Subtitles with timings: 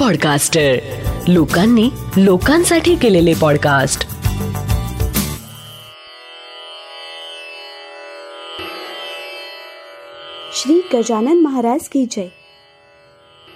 [0.00, 0.74] Podcaster
[1.28, 4.00] लोकांनी लोकांसाठी केलेले पॉडकास्ट
[10.52, 12.28] श्री गजानन महाराज की जय.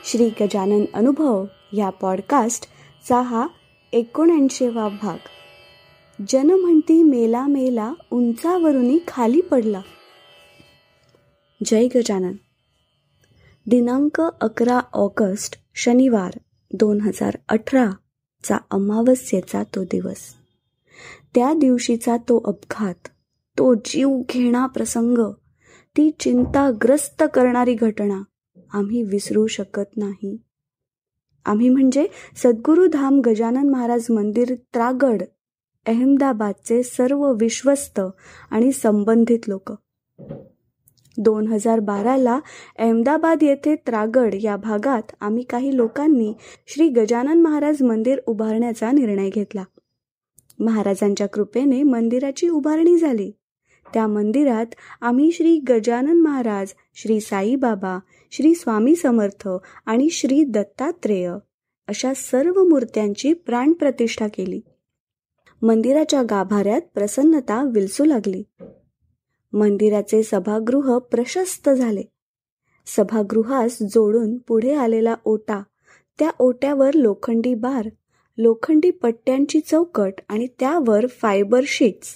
[0.05, 3.47] श्री गजानन अनुभव या पॉडकास्टचा हा
[3.93, 5.17] एकोणऐंशीवा भाग.
[6.29, 9.81] जन म्हणती मेला मेला उंचावरूनही खाली पडला.
[11.65, 12.33] जय गजानन.
[13.67, 16.39] दिनांक अकरा ऑगस्ट शनिवार
[16.73, 20.19] दोन हजार अठराचा अमावस्येचा तो दिवस.
[21.35, 23.09] त्या दिवशीचा तो अपघात
[23.59, 25.19] तो जीव घेणा प्रसंग
[25.97, 28.23] ती चिंताग्रस्त करणारी घटना
[28.73, 30.37] आम्ही विसरू शकत नाही.
[31.45, 32.07] आम्ही म्हणजे
[32.37, 35.23] सद्गुरुधाम गजानन महाराज मंदिर त्रागड
[35.87, 38.01] अहमदाबादचे सर्व विश्वस्त
[38.51, 39.73] आणि संबंधित लोक.
[41.19, 42.41] दोन हजार बाराला
[42.79, 46.33] अहमदाबाद येथे त्रागड या भागात आम्ही काही लोकांनी
[46.67, 49.65] श्री गजानन महाराज मंदिर उभारण्याचा निर्णय घेतला.
[50.59, 53.33] महाराजांच्या कृपेने मंदिराची उभारणी झाली.
[53.95, 54.67] त्या मंदिरात
[55.01, 57.99] आम्ही श्री गजानन महाराज श्री साईबाबा
[58.33, 59.49] श्री स्वामी समर्थ
[59.87, 61.33] आणि श्री दत्तात्रेय
[61.89, 64.61] अशा सर्व मूर्त्यांची प्राणप्रतिष्ठा केली.
[65.63, 68.43] मंदिराच्या गाभाऱ्यात प्रसन्नता विलसू लागली.
[69.53, 72.03] मंदिराचे सभागृह प्रशस्त झाले.
[72.87, 75.63] सभागृहास जोडून पुढे आलेला ओटा
[76.19, 77.89] त्या ओट्यावर लोखंडी बार
[78.39, 82.09] लोखंडी पट्ट्यांची चौकट आणि त्यावर फायबर शीट्स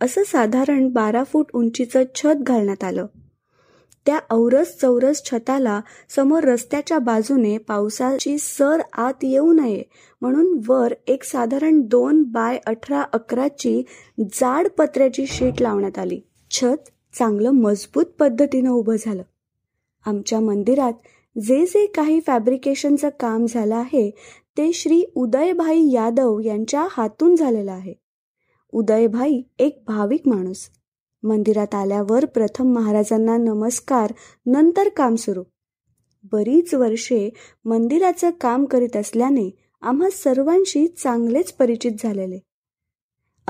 [0.00, 3.06] असं साधारण बारा फूट उंचीचं छत घालण्यात आलं.
[4.06, 9.82] त्या औरस चौरस छताला समोर रस्त्याच्या बाजूने पावसाची सर आत येऊ नये
[10.20, 13.82] म्हणून वर एक साधारण दोन बाय अठरा अकराची
[14.20, 16.20] जाड पत्र्याची शीट लावण्यात आली.
[16.50, 19.22] छत चांगलं मजबूत पद्धतीनं उभं झालं.
[20.06, 20.92] आमच्या मंदिरात
[21.38, 24.10] जे जे काही फॅब्रिकेशनचं काम झालं आहे
[24.58, 27.94] ते श्री उदयभाई यादव यांच्या हातून झालेलं आहे.
[28.72, 30.68] उदयभाई एक भाविक माणूस.
[31.22, 34.12] मंदिरात आल्यावर प्रथम महाराजांना नमस्कार
[34.46, 35.42] नंतर काम सुरू.
[36.32, 37.30] बरीच वर्षे
[37.64, 39.50] मंदिराचं काम करीत असल्याने
[39.82, 42.38] आम्हा सर्वांशी चांगलेच परिचित झालेले.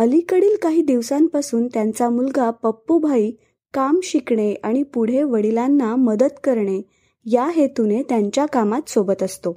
[0.00, 3.33] अलीकडील काही दिवसांपासून त्यांचा मुलगा पप्पूभाई
[3.75, 6.83] काम शिकणे आणि पुढे वडिलांना मदत करणे
[7.27, 9.53] या हेतूने त्यांच्या कामात सोबत असतो.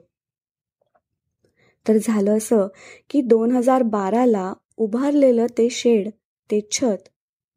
[1.88, 2.68] तर झालं असं
[3.10, 6.10] की दोन हजार बाराला उभारलेलं ते शेड
[6.52, 7.10] ते छत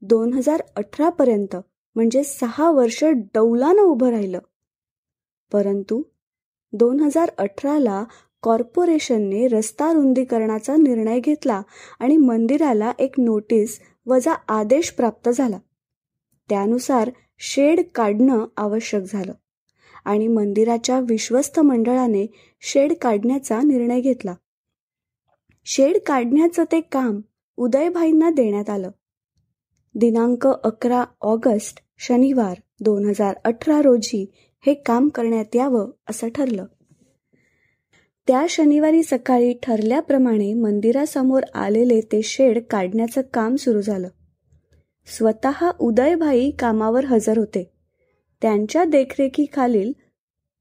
[0.03, 1.57] दोन हजार अठरापर्यंत
[1.95, 4.39] म्हणजे सहा वर्ष डौलानं उभं राहिलं.
[5.53, 6.03] परंतु
[6.73, 8.05] दोन हजार अठराला
[8.47, 11.63] कॉर्पोरेशनने रस्ता रुंदीकरणाचा निर्णय घेतला
[12.01, 15.59] आणि मंदिराला एक नोटीस वजा आदेश प्राप्त झाला.
[16.49, 19.33] त्यानुसार शेड काढणं आवश्यक झालं
[20.05, 22.27] आणि मंदिराच्या विश्वस्त मंडळाने
[22.61, 24.35] शेड काढण्याचा निर्णय घेतला.
[25.65, 27.21] शेड काढण्याचं ते काम
[27.57, 28.91] उदयभाईंना देण्यात आलं.
[29.95, 34.31] दिनांक अकरा ऑगस्ट शनिवार दोन हजार अठरा रोजी
[34.67, 36.65] हे काम करण्यात यावं असं ठरलं.
[38.27, 44.09] त्या शनिवारी सकाळी ठरल्याप्रमाणे मंदिरासमोर आलेले ते शेड काढण्याचं काम सुरू झालं.
[45.07, 47.71] स्वतः उदयभाई कामावर हजर होते.
[48.43, 49.93] त्यांच्या देखरेखीखालील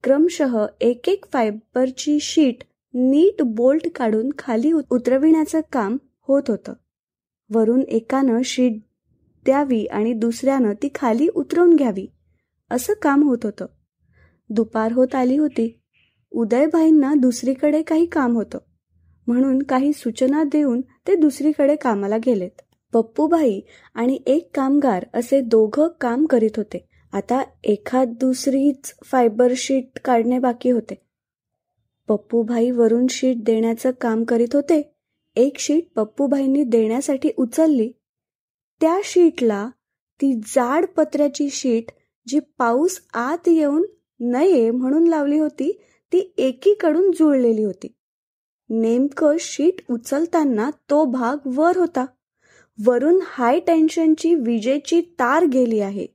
[0.04, 2.56] क्रमशः एक एक फायबरची शीट
[2.94, 5.96] नीट बोल्ट काढून खाली उतरविण्याचं काम
[6.28, 6.72] होत होतं.
[7.50, 8.72] वरून एकानं शीट
[9.44, 12.06] द्यावी आणि दुसऱ्यानं ती खाली उतरवून घ्यावी
[12.70, 13.66] असं काम होत होतं.
[14.50, 15.80] दुपार होत आली होती.
[16.30, 18.58] उदयभाईंना दुसरीकडे काही काम होतं.
[19.26, 22.62] म्हणून काही सूचना देऊन ते दुसरीकडे कामाला गेलेत.
[22.92, 23.60] पप्पूबाई
[23.94, 26.88] आणि एक कामगार असे दोघं काम करीत होते.
[27.12, 30.94] आता एखाद दुसरीच फायबर शीट काढणे बाकी होते.
[32.08, 34.92] पप्पूभाई वरून शीट देण्याचं काम करीत होते.
[35.36, 37.92] एक शीट पप्पूभाईंनी देण्यासाठी उचलली.
[38.80, 39.68] त्या शीटला
[40.20, 41.84] ती जाड पत्र्याची शीट
[42.28, 43.86] जी पाऊस आत येऊन
[44.20, 45.80] नये म्हणून लावली होती
[46.12, 47.88] ती एकीकडून जुळलेली होती.
[48.70, 52.04] नेमकं शीट उचलताना तो भाग वर होता.
[52.78, 56.06] वरून हाय टेन्शनची विजेची तार गेली आहे.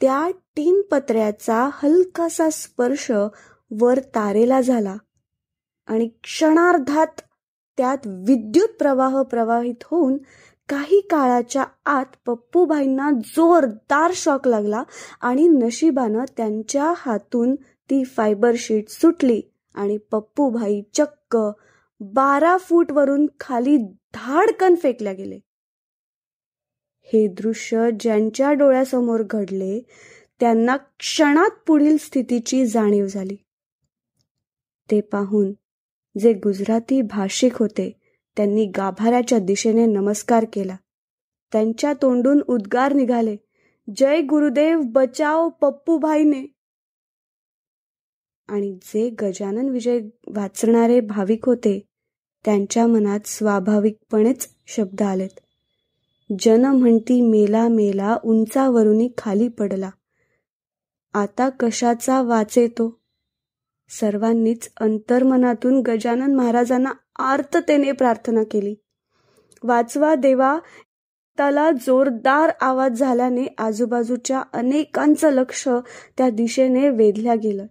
[0.00, 3.10] त्या तीन पत्र्याचा हलकासा स्पर्श
[3.80, 4.96] वर तारेला झाला
[5.88, 7.20] आणि क्षणार्धात
[7.78, 10.16] त्यात विद्युत प्रवाह प्रवाहित होऊन
[10.68, 14.82] काही काळाच्या आत पप्पूबाईंना जोरदार शॉक लागला
[15.20, 17.54] आणि नशिबानं त्यांच्या हातून
[17.90, 19.42] ती फायबर शीट सुटली
[19.74, 21.38] आणि पप्पूभाई चक्क
[22.00, 23.76] बारा फूट वरून खाली
[24.14, 25.40] धाडकन फेकल्या गेले.
[27.02, 29.80] हे दृश्य ज्यांच्या डोळ्यासमोर घडले
[30.40, 33.36] त्यांना क्षणात पुढील स्थितीची जाणीव झाली.
[34.90, 35.52] ते पाहून
[36.18, 38.00] जे गुजराती भाषिक होते
[38.36, 40.76] त्यांनी गाभाऱ्याच्या दिशेने नमस्कार केला.
[41.52, 43.36] त्यांच्या तोंडून उद्गार निघाले
[43.96, 46.59] जय गुरुदेव बचाव पप्पूभाईने.
[48.50, 51.86] आणि जे गजानन विजय वाचणारे भाविक होते
[52.44, 55.40] त्यांच्या मनात स्वाभाविकपणेच शब्द आलेत.
[56.40, 59.90] जन म्हणती मेला मेला उंचावरुनी खाली पडला.
[61.14, 63.00] आता कशाचा वाचे तो
[63.88, 68.74] सर्वांनीच अंतर्मनातून गजानन महाराजांना आर्ततेने प्रार्थना केली.
[69.62, 70.58] वाचवा देवा
[71.36, 75.68] त्याला जोरदार आवाज झाल्याने आजूबाजूच्या अनेकांचं लक्ष
[76.18, 77.66] त्या दिशेने वेधल्या गेलं.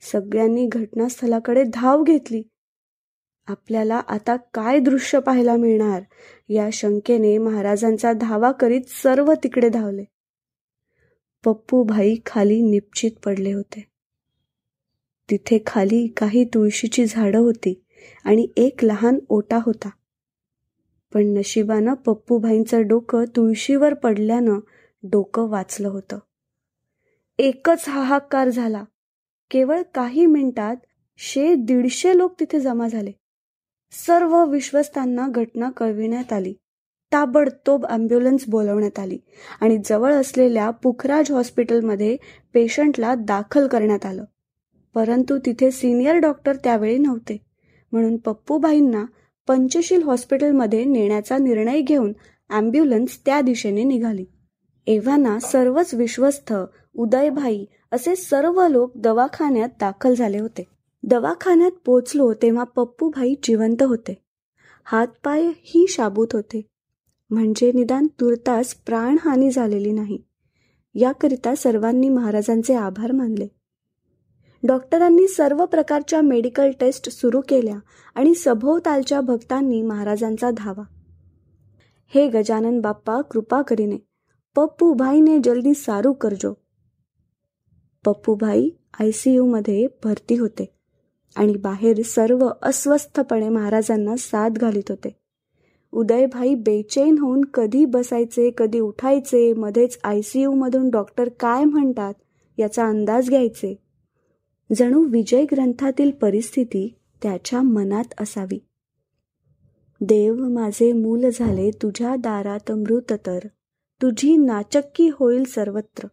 [0.00, 2.42] सगळ्यांनी घटनास्थळाकडे धाव घेतली.
[3.46, 6.02] आपल्याला आता काय दृश्य पाहायला मिळणार?
[6.48, 10.04] या शंकेने महाराजांचा धावा करीत सर्व तिकडे धावले.
[11.44, 13.88] पप्पू भाई खाली निपचित पडले होते.
[15.30, 17.84] तिथे खाली काही तुळशीची झाडं होती
[18.24, 19.90] आणि एक लहान ओटा होता.
[21.14, 24.58] पण नशिबानं पप्पूभाईंचं डोकं तुळशीवर पडल्यानं
[25.02, 26.18] डोकं वाचलं होतं.
[27.38, 28.84] एकच हाहाकार झाला.
[29.50, 30.76] केवळ काही मिनिटात
[31.18, 33.12] शे दीडशे लोक तिथे जमा झाले.
[33.92, 36.54] सर्व विश्वस्तांना घटना कळविण्यात आली.
[37.12, 39.18] ताबडतोब अँब्युलन्स बोलवण्यात आली
[39.60, 42.16] आणि जवळ असलेल्या पुखराज हॉस्पिटलमध्ये
[42.54, 44.24] पेशंटला दाखल करण्यात आलं.
[44.94, 47.38] परंतु तिथे सिनियर डॉक्टर त्यावेळी नव्हते.
[47.92, 49.04] म्हणून पप्पूबाईंना
[49.46, 52.12] पंचशील हॉस्पिटलमध्ये नेण्याचा निर्णय घेऊन
[52.50, 54.24] अँब्युलन्स त्या दिशेने निघाली.
[54.86, 56.54] एव्हाना सर्वच विश्वस्त
[56.94, 60.64] उदयभाई असे सर्व लोक दवाखान्यात दाखल झाले होते.
[61.02, 64.22] दवाखान्यात पोचलो तेव्हा पप्पूभाई जिवंत होते.
[64.84, 66.62] हातपाय ही शाबूत होते.
[67.30, 70.18] म्हणजे निदान तुर्तास प्राणहानी झालेली नाही.
[70.94, 73.48] याकरिता सर्वांनी महाराजांचे आभार मानले.
[74.62, 77.78] डॉक्टरांनी सर्व प्रकारच्या मेडिकल टेस्ट सुरू केल्या
[78.14, 80.82] आणि सभोवतालच्या भक्तांनी महाराजांचा धावा.
[82.08, 83.96] हे गजानन बाप्पा कृपा करीने
[84.56, 86.52] पप्पूभाईने जल्दी सारू करजो.
[88.04, 88.70] पप्पूभाई
[89.00, 90.64] आय सी यूमध्ये भरती होते
[91.36, 95.16] आणि बाहेर सर्व अस्वस्थपणे महाराजांना साथ घालीत होते.
[95.92, 102.14] उदयभाई बेचैन होऊन कधी बसायचे कधी उठायचे मध्येच आय सी यूमधून डॉक्टर काय म्हणतात
[102.58, 103.74] याचा अंदाज घ्यायचे.
[104.76, 108.58] जणू विजय ग्रंथातील परिस्थिती त्याच्या मनात असावी.
[110.00, 113.38] देव माझे मूल झाले तुझ्या दारात मृत तर
[114.02, 116.08] तुझी नाचक्की होईल सर्वत्र.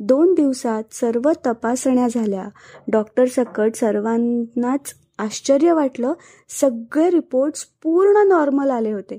[0.00, 2.48] दोन दिवसात सर्व तपासण्या झाल्या.
[2.88, 6.12] डॉक्टर सकट सर्वांनाच आश्चर्य वाटलं.
[6.48, 9.18] सगळे रिपोर्ट्स पूर्ण नॉर्मल आले होते.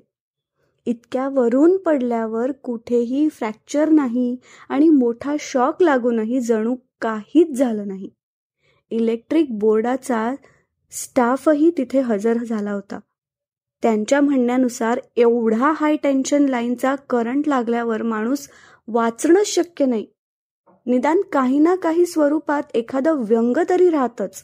[0.85, 4.37] इतक्या वरून पडल्यावर कुठेही फ्रॅक्चर नाही
[4.69, 8.09] आणि मोठा शॉक लागूनही जणू काहीच झालं नाही.
[8.89, 10.35] इलेक्ट्रिक बोर्डाचा
[10.91, 12.99] स्टाफही तिथे हजर झाला होता.
[13.83, 18.49] त्यांच्या म्हणण्यानुसार एवढा हाय टेन्शन लाईनचा करंट लागल्यावर माणूस
[18.87, 20.07] वाचणं शक्य नाही.
[20.85, 24.43] निदान काही ना काही स्वरूपात एखादं व्यंग तरी राहतच.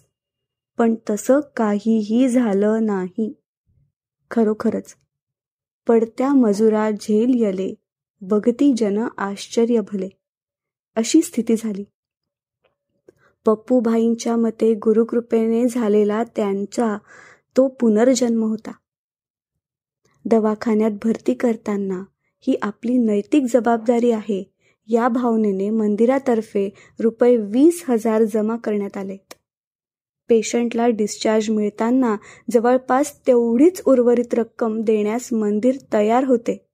[0.78, 3.34] पण तसं काहीही झालं नाही.
[4.32, 4.96] खरोखरच.
[5.88, 7.74] पडत्या मजुरा झेल यले
[8.22, 10.10] बघती जन आश्चर्य भले.
[10.96, 11.84] अशी स्थिती झाली.
[13.46, 16.98] पप्पूभाईंच्या मते गुरुकृपेने झालेला त्यांचा
[17.58, 18.72] तो पुनर्जन्म होता.
[20.26, 22.04] दवाखान्यात भरती करताना
[22.48, 24.52] ही आपली नैतिक जबाबदारी आहे
[24.88, 29.34] या भावनेने मंदिरातर्फे रुपये वीस हजार जमा करण्यात आलेत.
[30.30, 32.18] पेशंटला डिस्चार्ज मिळताना
[32.52, 36.66] जवळपास तेवढीच उर्वरित रक्कम देण्यास मंदिर तयार होते.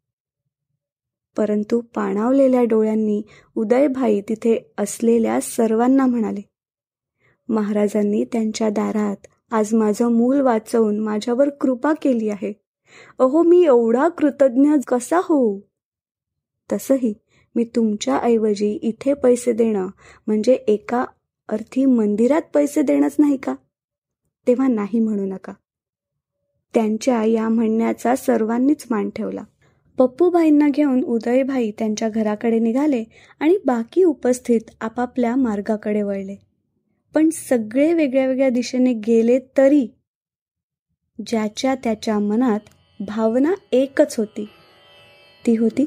[1.37, 3.21] परंतु पाणावलेल्या डोळ्यांनी
[3.55, 6.41] उदयभाई तिथे असलेल्या सर्वांना म्हणाले
[7.49, 12.64] महाराजांनी त्यांच्या दारात आज माझं मूल वाचवून माझ्यावर कृपा केली आहे.
[13.19, 15.59] अहो मी एवढा कृतज्ञ कसा होऊ
[16.71, 17.13] तसही
[17.55, 19.87] मी तुमच्या ऐवजी इथे पैसे देणं
[20.27, 21.05] म्हणजे एका
[21.49, 23.55] अर्थी मंदिरात पैसे देणंच नाही का?
[24.47, 25.53] तेव्हा नाही म्हणू नका.
[26.73, 29.43] त्यांच्या या म्हणण्याचा सर्वांनीच मान ठेवला.
[29.97, 33.03] पप्पूबाईंना घेऊन उदयभाई त्यांच्या घराकडे निघाले
[33.39, 36.35] आणि बाकी उपस्थित आपापल्या मार्गाकडे वळले.
[37.13, 39.87] पण सगळे वेगळ्या वेगळ्या दिशेने गेले तरी
[41.27, 42.59] ज्याच्या त्याच्या मनात
[42.99, 44.45] भावना एकच होती.
[45.45, 45.85] ती होती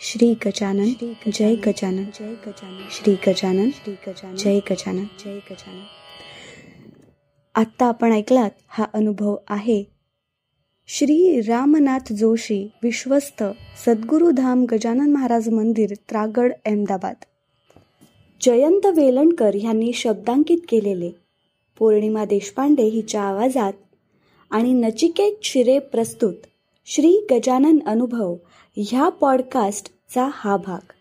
[0.00, 0.88] श्री गजानन
[1.32, 5.04] जय गजानन जय गजानन श्री गजानन श्री गजानन जय गजानन.
[5.04, 5.82] जय गजानन.
[7.54, 9.84] आत्ता आपण ऐकलात हा अनुभव आहे.
[10.88, 13.44] श्री रामनाथ जोशी विश्वस्त
[13.86, 17.16] सद्गुरुधाम गजानन महाराज मंदिर त्रागड अहमदाबाद.
[18.40, 21.10] जयंत वेलणकर यांनी शब्दांकित केलेले.
[21.78, 23.72] पौर्णिमा देशपांडे हिच्या आवाजात
[24.50, 26.34] आणि नचिकेत शिरे प्रस्तुत
[26.86, 28.36] श्री गजानन अनुभव
[28.76, 30.92] ह्या पॉडकास्टचा हा भाग.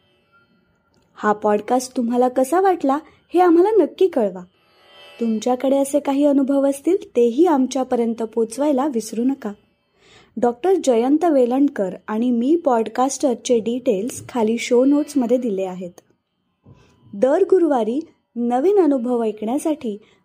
[1.15, 3.00] हा पॉडकास्ट तुम्हाला कसा वाटला
[3.34, 4.44] हे आम्हाला नक्की कळवा.
[5.20, 9.51] तुमच्याकडे असे काही अनुभव असतील तेही आमच्यापर्यंत पोचवायला विसरू नका.
[10.38, 15.91] डॉक्टर जयंत वेलणकर आणि मी पॉडकास्टरचे डिटेल्स खाली शो नोट्समध्ये दिले आहेत.
[17.13, 18.00] दर गुरुवारी
[18.36, 19.98] नवीन अनुभव ऐकण्यासाठी